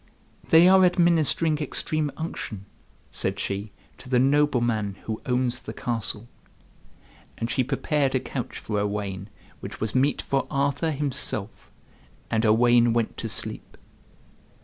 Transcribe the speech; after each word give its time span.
"They 0.49 0.67
are 0.67 0.83
administering 0.83 1.59
extreme 1.59 2.11
unction," 2.17 2.65
said 3.11 3.39
she, 3.39 3.71
"to 3.99 4.09
the 4.09 4.17
nobleman 4.17 4.95
who 5.03 5.21
owns 5.27 5.61
the 5.61 5.73
castle." 5.75 6.27
And 7.37 7.51
she 7.51 7.63
prepared 7.63 8.15
a 8.15 8.19
couch 8.19 8.57
for 8.57 8.79
Owain 8.79 9.29
which 9.59 9.79
was 9.79 9.93
meet 9.93 10.19
for 10.19 10.47
Arthur 10.49 10.89
himself, 10.89 11.69
and 12.31 12.43
Owain 12.47 12.93
went 12.93 13.15
to 13.17 13.29
sleep. 13.29 13.77